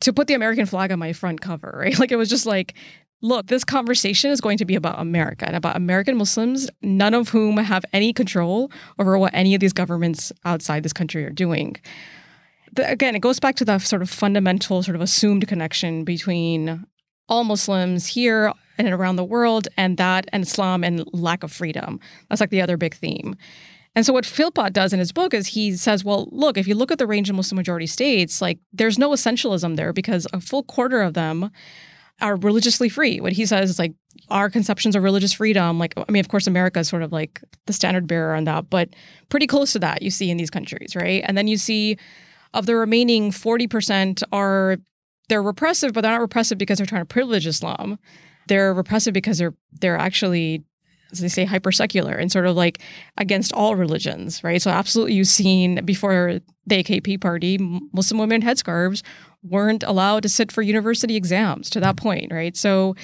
[0.00, 1.98] to put the American flag on my front cover, right?
[1.98, 2.74] Like it was just like,
[3.22, 7.30] look, this conversation is going to be about America and about American Muslims, none of
[7.30, 11.76] whom have any control over what any of these governments outside this country are doing.
[12.76, 16.84] Again, it goes back to the sort of fundamental, sort of assumed connection between
[17.28, 22.00] all Muslims here and around the world, and that and Islam and lack of freedom.
[22.28, 23.36] That's like the other big theme.
[23.94, 26.74] And so what Philpott does in his book is he says, well, look, if you
[26.74, 30.40] look at the range of Muslim majority states, like there's no essentialism there because a
[30.40, 31.50] full quarter of them
[32.20, 33.20] are religiously free.
[33.20, 33.92] What he says is like
[34.30, 37.42] our conceptions of religious freedom, like I mean, of course, America is sort of like
[37.66, 38.90] the standard bearer on that, but
[39.28, 41.22] pretty close to that you see in these countries, right?
[41.26, 41.98] And then you see
[42.54, 44.78] of the remaining 40% are
[45.28, 47.98] they're repressive, but they're not repressive because they're trying to privilege Islam
[48.48, 50.64] they're repressive because they're they're actually
[51.12, 52.80] as they say hyper secular and sort of like
[53.18, 54.60] against all religions right?
[54.60, 57.58] So absolutely you've seen before the akp party
[57.92, 59.02] muslim women in headscarves
[59.42, 62.56] weren't allowed to sit for university exams to that point right?
[62.56, 62.94] So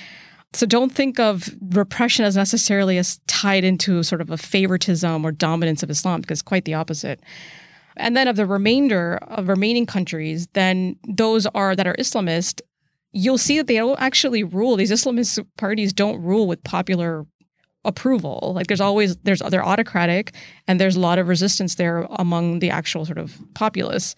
[0.55, 5.31] so don't think of repression as necessarily as tied into sort of a favoritism or
[5.31, 7.21] dominance of islam because quite the opposite.
[7.99, 12.63] And then of the remainder of remaining countries then those are that are islamist
[13.13, 14.77] you'll see that they don't actually rule.
[14.77, 17.27] These Islamist parties don't rule with popular
[17.85, 18.53] approval.
[18.55, 20.35] Like there's always there's they're autocratic
[20.67, 24.15] and there's a lot of resistance there among the actual sort of populace.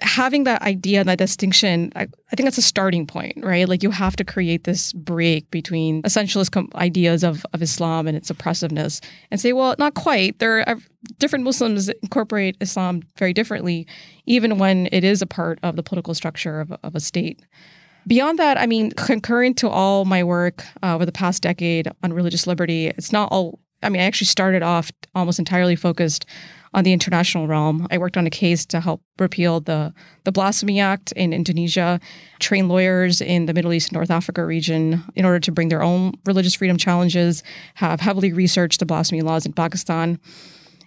[0.00, 3.68] Having that idea that distinction, I, I think that's a starting point, right?
[3.68, 8.16] Like you have to create this break between essentialist com- ideas of, of Islam and
[8.16, 10.40] its oppressiveness and say, well, not quite.
[10.40, 10.76] There are
[11.18, 13.86] different Muslims incorporate Islam very differently,
[14.26, 17.40] even when it is a part of the political structure of, of a state.
[18.06, 22.12] Beyond that, I mean, concurrent to all my work uh, over the past decade on
[22.12, 26.24] religious liberty, it's not all I mean, I actually started off almost entirely focused
[26.74, 27.86] on the international realm.
[27.90, 29.92] I worked on a case to help repeal the,
[30.24, 32.00] the Blasphemy Act in Indonesia,
[32.38, 35.82] train lawyers in the Middle East and North Africa region in order to bring their
[35.82, 37.42] own religious freedom challenges,
[37.74, 40.18] have heavily researched the blasphemy laws in Pakistan.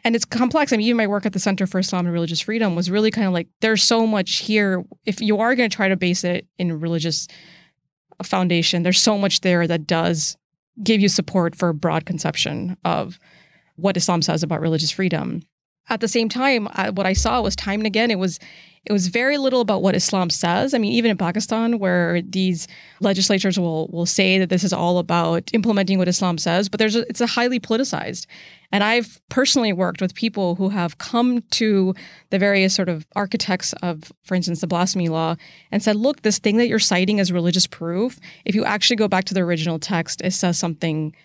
[0.05, 0.71] And it's complex.
[0.71, 3.11] I mean, even my work at the Center for Islam and Religious Freedom was really
[3.11, 4.85] kind of like there's so much here.
[5.05, 7.27] If you are going to try to base it in religious
[8.23, 10.37] foundation, there's so much there that does
[10.83, 13.19] give you support for a broad conception of
[13.77, 15.41] what Islam says about religious freedom
[15.89, 18.39] at the same time, I, what I saw was time and again, it was
[18.85, 20.75] it was very little about what Islam says.
[20.75, 22.67] I mean, even in Pakistan, where these
[22.99, 26.95] legislatures will will say that this is all about implementing what Islam says, but there's
[26.95, 28.25] a, it's a highly politicized.
[28.75, 31.93] And I've personally worked with people who have come to
[32.29, 35.37] the various sort of architects of, for instance, the blasphemy law,
[35.71, 39.07] and said, "Look, this thing that you're citing as religious proof, if you actually go
[39.07, 41.15] back to the original text, it says something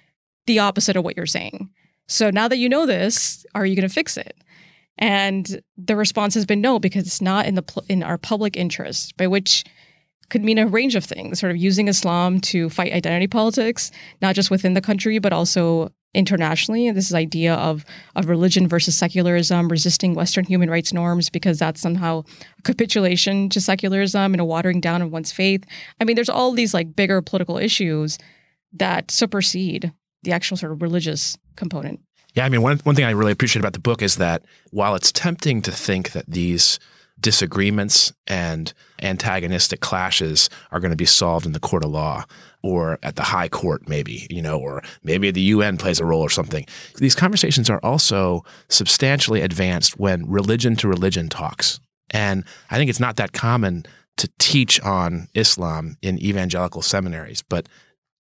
[0.47, 1.71] the opposite of what you're saying."
[2.07, 4.37] So now that you know this, are you going to fix it?
[4.97, 9.17] And the response has been no, because it's not in the in our public interest,
[9.17, 9.65] by which
[10.29, 13.91] could mean a range of things, sort of using Islam to fight identity politics,
[14.23, 16.89] not just within the country, but also internationally.
[16.89, 17.85] And this is idea of
[18.17, 22.25] of religion versus secularism, resisting Western human rights norms because that's somehow
[22.59, 25.65] a capitulation to secularism and a watering down of one's faith.
[26.01, 28.19] I mean, there's all these like bigger political issues
[28.73, 29.93] that supersede
[30.23, 32.01] the actual sort of religious component.
[32.35, 34.95] Yeah, I mean, one, one thing I really appreciate about the book is that while
[34.95, 36.79] it's tempting to think that these
[37.19, 42.25] disagreements and antagonistic clashes are going to be solved in the court of law
[42.63, 46.21] or at the high court, maybe, you know, or maybe the UN plays a role
[46.21, 46.67] or something.
[46.97, 51.81] These conversations are also substantially advanced when religion to religion talks.
[52.11, 57.69] And I think it's not that common to teach on Islam in evangelical seminaries, but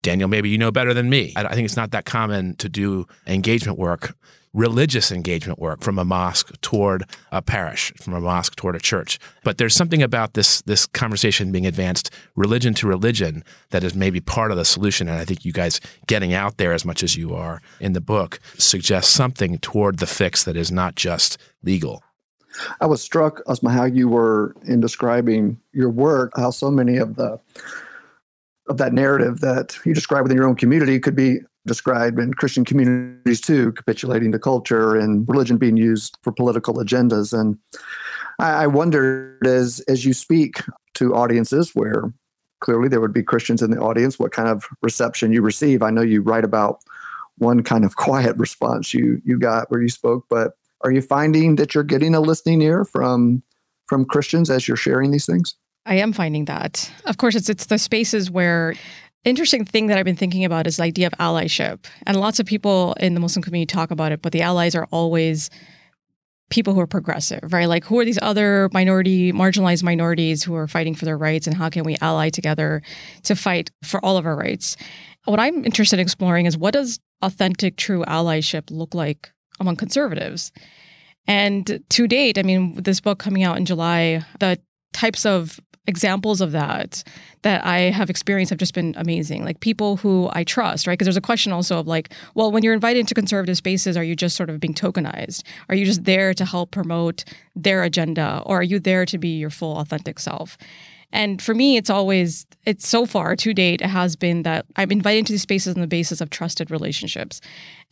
[0.03, 1.33] Daniel, maybe you know better than me.
[1.35, 4.15] I, think it's not that common to do engagement work,
[4.53, 9.19] religious engagement work from a mosque toward a parish, from a mosque toward a church.
[9.43, 14.19] But there's something about this this conversation being advanced religion to religion that is maybe
[14.19, 15.07] part of the solution.
[15.07, 18.01] And I think you guys getting out there as much as you are in the
[18.01, 22.03] book suggests something toward the fix that is not just legal.
[22.81, 27.15] I was struck, Asma, how you were in describing your work, how so many of
[27.15, 27.39] the
[28.67, 32.65] of that narrative that you describe within your own community could be described in Christian
[32.65, 37.37] communities too, capitulating to culture and religion being used for political agendas.
[37.37, 37.57] And
[38.39, 40.61] I, I wondered as as you speak
[40.95, 42.11] to audiences where
[42.59, 45.83] clearly there would be Christians in the audience, what kind of reception you receive.
[45.83, 46.79] I know you write about
[47.37, 51.55] one kind of quiet response you you got where you spoke, but are you finding
[51.57, 53.43] that you're getting a listening ear from
[53.85, 55.55] from Christians as you're sharing these things?
[55.85, 56.91] I am finding that.
[57.05, 58.75] Of course, it's it's the spaces where
[59.27, 61.85] interesting thing that I've been thinking about is the idea of allyship.
[62.05, 64.87] And lots of people in the Muslim community talk about it, but the allies are
[64.91, 65.49] always
[66.49, 67.67] people who are progressive, right?
[67.67, 71.55] Like who are these other minority, marginalized minorities who are fighting for their rights and
[71.55, 72.81] how can we ally together
[73.23, 74.77] to fight for all of our rights?
[75.25, 80.53] What I'm interested in exploring is what does authentic true allyship look like among conservatives?
[81.27, 84.57] And to date, I mean, this book coming out in July, the
[84.93, 87.01] types of examples of that
[87.43, 89.45] that I have experienced have just been amazing.
[89.45, 90.93] Like people who I trust, right?
[90.93, 94.03] Because there's a question also of like, well, when you're invited into conservative spaces, are
[94.03, 95.43] you just sort of being tokenized?
[95.69, 97.23] Are you just there to help promote
[97.55, 98.43] their agenda?
[98.45, 100.57] Or are you there to be your full authentic self?
[101.13, 104.91] And for me, it's always, it's so far to date, it has been that I'm
[104.91, 107.39] invited into these spaces on the basis of trusted relationships.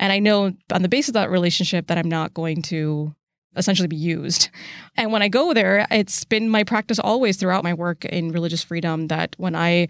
[0.02, 3.16] And I know on the basis of that relationship that I'm not going to
[3.56, 4.50] essentially be used.
[4.98, 8.64] And when I go there, it's been my practice always throughout my work in religious
[8.64, 9.88] freedom that when I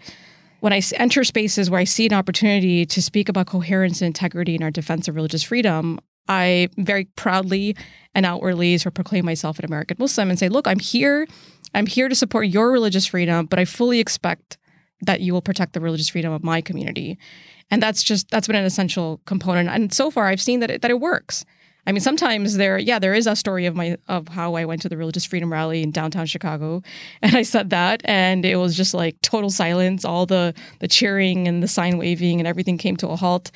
[0.60, 4.54] when I enter spaces where I see an opportunity to speak about coherence and integrity
[4.54, 7.76] in our defense of religious freedom, I very proudly
[8.14, 11.26] and outwardly sort of proclaim myself an American Muslim and say, look, I'm here.
[11.74, 14.56] I'm here to support your religious freedom, but I fully expect
[15.02, 17.18] that you will protect the religious freedom of my community.
[17.70, 19.68] And that's just that's been an essential component.
[19.68, 21.44] And so far I've seen that it, that it works.
[21.86, 24.82] I mean, sometimes there, yeah, there is a story of my of how I went
[24.82, 26.82] to the religious freedom rally in downtown Chicago,
[27.22, 30.04] and I said that, and it was just like total silence.
[30.04, 33.50] All the the cheering and the sign waving and everything came to a halt.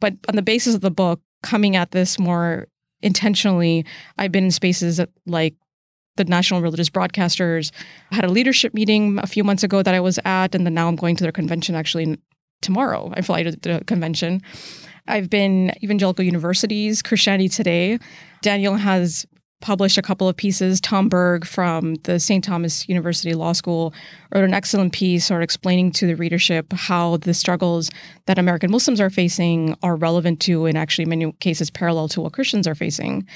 [0.00, 2.66] But on the basis of the book, coming at this more
[3.02, 3.84] intentionally,
[4.18, 5.54] I've been in spaces like
[6.16, 7.70] the National Religious Broadcasters.
[8.10, 10.74] I had a leadership meeting a few months ago that I was at, and then
[10.74, 12.18] now I'm going to their convention actually
[12.62, 13.12] tomorrow.
[13.14, 14.42] I fly to the convention.
[15.06, 17.98] I've been evangelical universities, Christianity Today.
[18.42, 19.26] Daniel has
[19.60, 20.80] published a couple of pieces.
[20.80, 22.44] Tom Berg from the St.
[22.44, 23.94] Thomas University Law School
[24.34, 27.90] wrote an excellent piece sort of explaining to the readership how the struggles
[28.26, 32.20] that American Muslims are facing are relevant to and actually in many cases parallel to
[32.20, 33.26] what Christians are facing.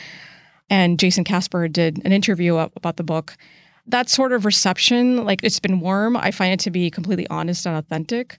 [0.69, 3.37] And Jayson Casper did an interview about the book.
[3.87, 6.15] That sort of reception, like it's been warm.
[6.15, 8.39] I find it to be completely honest and authentic.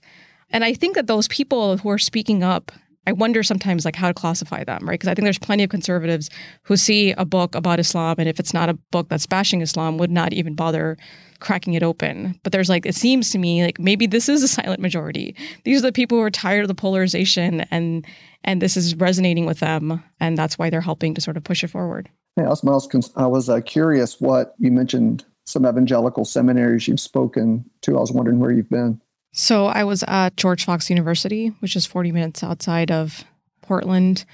[0.50, 2.70] And I think that those people who are speaking up
[3.06, 4.94] I wonder sometimes like how to classify them, right?
[4.94, 6.28] Because I think there's plenty of conservatives
[6.64, 9.96] who see a book about Islam and if it's not a book that's bashing Islam,
[9.98, 10.98] would not even bother
[11.40, 12.38] cracking it open.
[12.42, 15.34] But there's like it seems to me like maybe this is a silent majority.
[15.64, 18.06] These are the people who are tired of the polarization and
[18.44, 21.64] and this is resonating with them and that's why they're helping to sort of push
[21.64, 22.10] it forward.
[22.36, 22.80] Hey, Asma,
[23.16, 27.96] I was uh, curious what you mentioned some evangelical seminaries you've spoken to.
[27.96, 29.00] I was wondering where you've been.
[29.32, 33.24] So I was at George Fox University, which is 40 minutes outside of
[33.62, 34.24] Portland.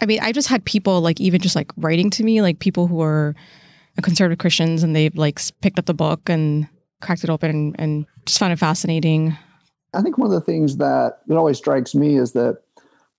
[0.00, 2.86] I mean, I just had people like even just like writing to me, like people
[2.86, 3.34] who are
[4.02, 6.66] conservative Christians and they've like picked up the book and
[7.02, 9.36] cracked it open and, and just found it fascinating.
[9.92, 12.62] I think one of the things that that always strikes me is that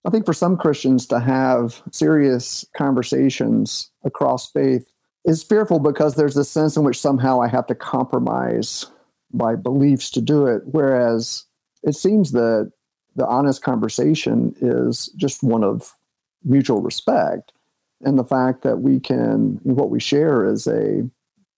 [0.05, 4.91] I think for some Christians to have serious conversations across faith
[5.26, 8.88] is fearful because there's a sense in which somehow I have to compromise
[9.34, 10.64] my beliefs to do it.
[10.66, 11.46] Whereas
[11.84, 12.72] it seems that
[13.16, 15.94] the honest conversation is just one of
[16.44, 17.52] mutual respect.
[18.04, 21.10] And the fact that we can what we share is a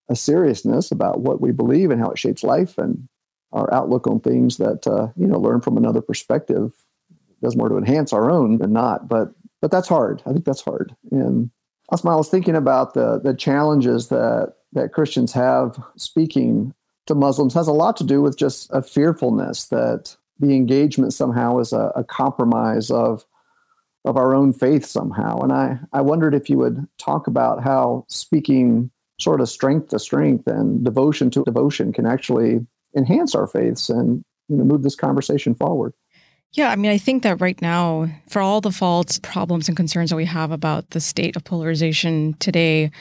[0.09, 3.07] a seriousness about what we believe and how it shapes life and
[3.53, 6.73] our outlook on things that uh, you know learn from another perspective
[7.41, 9.07] does more to enhance our own than not.
[9.07, 10.21] But but that's hard.
[10.25, 10.93] I think that's hard.
[11.11, 11.49] And
[11.89, 16.73] I was thinking about the the challenges that that Christians have speaking
[17.07, 21.59] to Muslims has a lot to do with just a fearfulness that the engagement somehow
[21.59, 23.25] is a, a compromise of
[24.05, 25.39] of our own faith somehow.
[25.39, 29.99] And I, I wondered if you would talk about how speaking sort of strength to
[29.99, 32.65] strength and devotion to devotion can actually
[32.97, 35.93] enhance our faiths and you know move this conversation forward.
[36.53, 40.11] Yeah, I mean, I think that right now, for all the faults, problems, and concerns
[40.11, 42.91] that we have about the state of polarization today,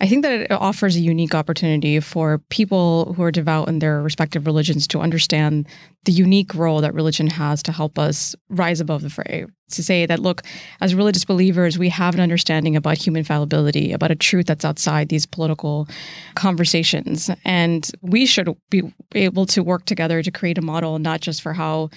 [0.00, 4.00] I think that it offers a unique opportunity for people who are devout in their
[4.00, 5.66] respective religions to understand
[6.04, 9.44] the unique role that religion has to help us rise above the fray.
[9.72, 10.42] To say that, look,
[10.80, 15.08] as religious believers, we have an understanding about human fallibility, about a truth that's outside
[15.08, 15.88] these political
[16.34, 17.28] conversations.
[17.44, 21.52] And we should be able to work together to create a model, not just for
[21.52, 21.90] how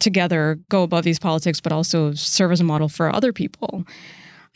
[0.00, 3.84] together go above these politics, but also serve as a model for other people.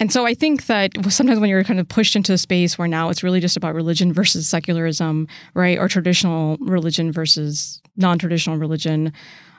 [0.00, 2.88] And so I think that sometimes when you're kind of pushed into a space where
[2.88, 5.78] now it's really just about religion versus secularism, right?
[5.78, 9.12] Or traditional religion versus non traditional religion,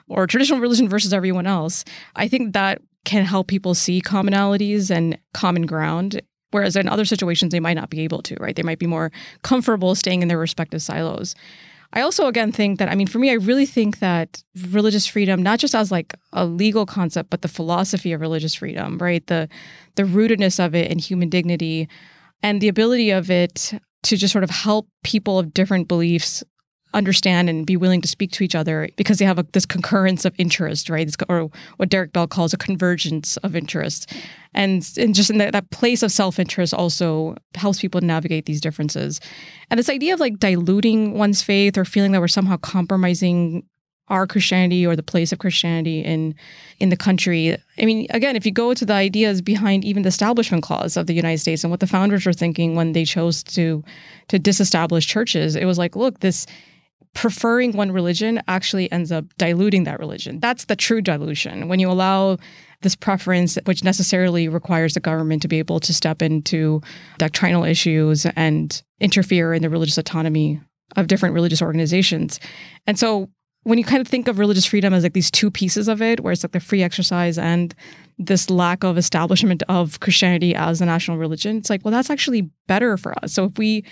[0.08, 1.84] or traditional religion versus everyone else,
[2.16, 6.20] I think that can help people see commonalities and common ground.
[6.50, 8.54] Whereas in other situations, they might not be able to, right?
[8.54, 9.10] They might be more
[9.42, 11.34] comfortable staying in their respective silos.
[11.96, 15.42] I also again think that I mean for me I really think that religious freedom
[15.42, 19.26] not just as like a legal concept but the philosophy of religious freedom, right?
[19.26, 19.48] The
[19.94, 21.88] the rootedness of it in human dignity
[22.42, 23.72] and the ability of it
[24.02, 26.44] to just sort of help people of different beliefs
[26.94, 30.24] understand and be willing to speak to each other because they have a, this concurrence
[30.24, 31.10] of interest, right?
[31.28, 34.12] Or what Derek Bell calls a convergence of interest.
[34.54, 38.60] And, and just in that, that place of self interest also helps people navigate these
[38.60, 39.20] differences.
[39.70, 43.64] And this idea of like diluting one's faith or feeling that we're somehow compromising
[44.08, 46.34] our Christianity or the place of Christianity in
[46.78, 47.56] in the country.
[47.78, 51.06] I mean, again, if you go to the ideas behind even the Establishment Clause of
[51.06, 53.82] the United States and what the founders were thinking when they chose to
[54.28, 56.46] to disestablish churches, it was like, look, this
[57.14, 60.40] preferring one religion actually ends up diluting that religion.
[60.40, 61.68] That's the true dilution.
[61.68, 62.38] When you allow
[62.82, 66.80] this preference, which necessarily requires the government to be able to step into
[67.18, 70.60] doctrinal issues and interfere in the religious autonomy
[70.96, 72.38] of different religious organizations.
[72.86, 73.28] And so
[73.64, 76.20] when you kind of think of religious freedom as like these two pieces of it,
[76.20, 77.74] where it's like the free exercise and
[78.18, 82.48] this lack of establishment of Christianity as a national religion, it's like, well, that's actually
[82.68, 83.32] better for us.
[83.32, 83.84] So if we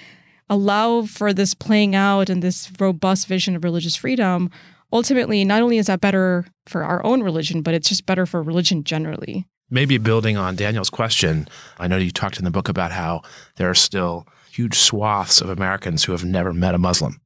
[0.49, 4.51] allow for this playing out and this robust vision of religious freedom,
[4.93, 8.43] ultimately, not only is that better for our own religion, but it's just better for
[8.43, 9.47] religion generally.
[9.71, 13.23] Maybe building on Daniel's question, I know you talked in the book about how
[13.57, 17.21] there are still huge swaths of Americans who have never met a Muslim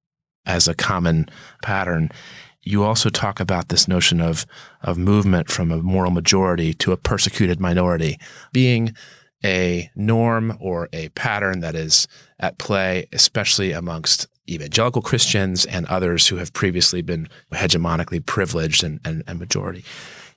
[0.46, 1.28] as a common
[1.62, 2.10] pattern.
[2.62, 4.46] You also talk about this notion of,
[4.82, 8.18] of movement from a moral majority to a persecuted minority
[8.52, 8.94] being
[9.44, 12.08] a norm or a pattern that is
[12.38, 19.00] at play, especially amongst evangelical Christians and others who have previously been hegemonically privileged and,
[19.04, 19.84] and, and majority.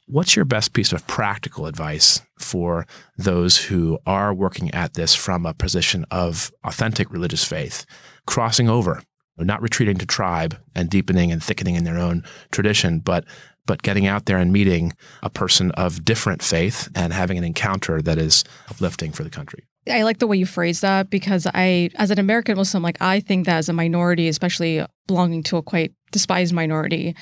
[0.07, 2.85] What's your best piece of practical advice for
[3.17, 7.85] those who are working at this from a position of authentic religious faith,
[8.25, 9.03] crossing over,
[9.37, 13.23] not retreating to tribe and deepening and thickening in their own tradition, but
[13.65, 14.93] but getting out there and meeting
[15.23, 19.65] a person of different faith and having an encounter that is uplifting for the country?
[19.89, 23.19] I like the way you phrase that because I, as an American Muslim, like I
[23.19, 27.15] think that as a minority, especially belonging to a quite despised minority,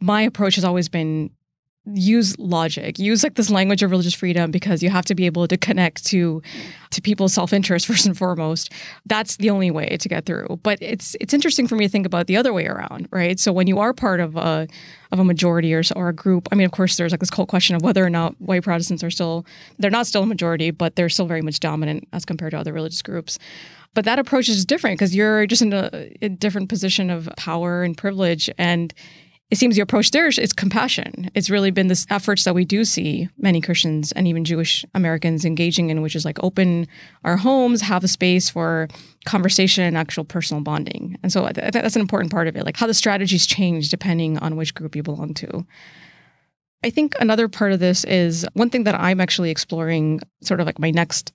[0.00, 1.30] my approach has always been
[1.86, 2.98] use logic.
[2.98, 6.04] Use like this language of religious freedom because you have to be able to connect
[6.06, 6.42] to
[6.90, 8.72] to people's self-interest first and foremost.
[9.06, 10.60] That's the only way to get through.
[10.62, 13.38] But it's it's interesting for me to think about the other way around right?
[13.38, 14.66] So when you are part of a
[15.12, 17.46] of a majority or, or a group i mean of course there's like this whole
[17.46, 19.46] question of whether or not white protestants are still
[19.78, 22.72] they're not still a majority but they're still very much dominant as compared to other
[22.72, 23.38] religious groups.
[23.94, 27.84] But that approach is different because you're just in a, a different position of power
[27.84, 28.50] and privilege.
[28.58, 28.92] And
[29.50, 31.30] it seems your approach there is compassion.
[31.34, 35.44] It's really been this efforts that we do see many Christians and even Jewish Americans
[35.44, 36.88] engaging in, which is like open
[37.24, 38.88] our homes, have a space for
[39.26, 41.18] conversation and actual personal bonding.
[41.22, 43.90] And so I think that's an important part of it, like how the strategies change
[43.90, 45.66] depending on which group you belong to.
[46.82, 50.66] I think another part of this is one thing that I'm actually exploring, sort of
[50.66, 51.32] like my next,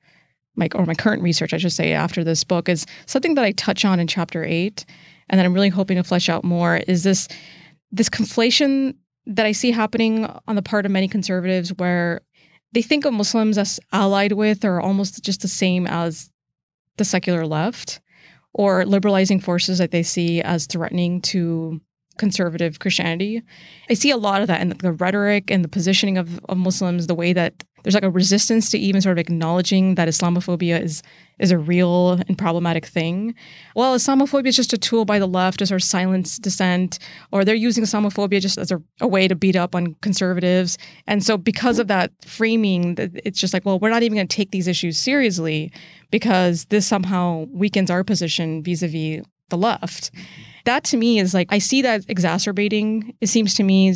[0.56, 3.52] my or my current research, I should say, after this book is something that I
[3.52, 4.86] touch on in chapter eight,
[5.30, 6.78] and that I'm really hoping to flesh out more.
[6.88, 7.28] Is this
[7.92, 12.22] this conflation that I see happening on the part of many conservatives where
[12.72, 16.32] they think of Muslims as allied with or almost just the same as
[16.98, 18.02] the secular left
[18.54, 21.82] or liberalizing forces that they see as threatening to
[22.20, 23.42] conservative Christianity.
[23.90, 27.08] I see a lot of that in the rhetoric and the positioning of, of Muslims,
[27.08, 31.02] the way that there's like a resistance to even sort of acknowledging that Islamophobia is
[31.40, 33.34] is a real and problematic thing.
[33.74, 37.00] Well, Islamophobia is just a tool by the left to sort of silence dissent,
[37.32, 40.78] or they're using Islamophobia just as a, a way to beat up on conservatives.
[41.08, 44.36] And so, because of that framing, it's just like, well, we're not even going to
[44.36, 45.72] take these issues seriously
[46.12, 50.12] because this somehow weakens our position vis-a-vis the left
[50.70, 53.16] that to me is like I see that exacerbating.
[53.22, 53.94] It seems to me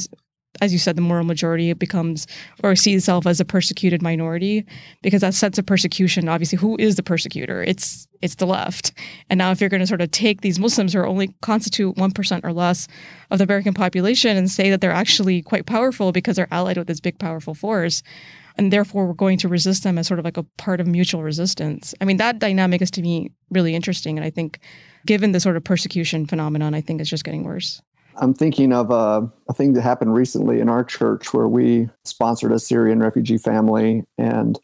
[0.61, 2.27] as you said, the moral majority becomes
[2.63, 4.65] or sees itself as a persecuted minority
[5.01, 7.63] because that sense of persecution, obviously, who is the persecutor?
[7.63, 8.93] It's it's the left.
[9.29, 11.97] And now if you're going to sort of take these Muslims who are only constitute
[11.97, 12.87] one percent or less
[13.31, 16.87] of the American population and say that they're actually quite powerful because they're allied with
[16.87, 18.03] this big powerful force,
[18.55, 21.23] and therefore we're going to resist them as sort of like a part of mutual
[21.23, 21.95] resistance.
[21.99, 24.59] I mean, that dynamic is to me really interesting, and I think
[25.05, 27.81] given the sort of persecution phenomenon, I think it's just getting worse.
[28.17, 32.51] I'm thinking of a, a, thing that happened recently in our church where we sponsored
[32.51, 34.59] a Syrian refugee family and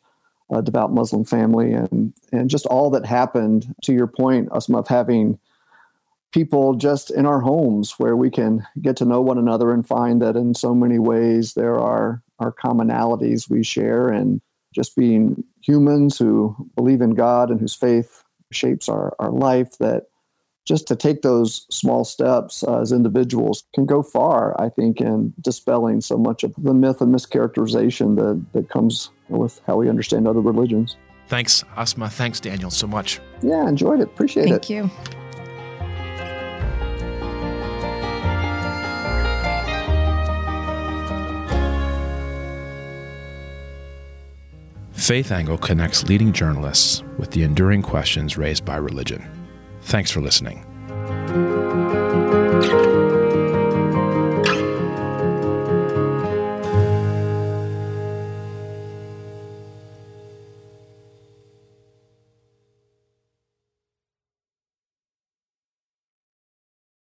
[0.51, 3.73] a devout Muslim family, and and just all that happened.
[3.83, 5.39] To your point, Asma, of having
[6.31, 10.21] people just in our homes where we can get to know one another and find
[10.21, 14.41] that in so many ways there are our commonalities we share, and
[14.73, 20.07] just being humans who believe in God and whose faith shapes our, our life that
[20.65, 25.33] just to take those small steps uh, as individuals can go far, I think, in
[25.41, 30.27] dispelling so much of the myth and mischaracterization that, that comes with how we understand
[30.27, 30.95] other religions.
[31.27, 32.09] Thanks, Asma.
[32.09, 33.19] Thanks, Daniel, so much.
[33.41, 34.09] Yeah, enjoyed it.
[34.09, 34.89] Appreciate Thank it.
[34.91, 35.28] Thank you.
[44.99, 49.23] Faith Angle connects leading journalists with the enduring questions raised by religion.
[49.83, 50.68] Thanks for listening.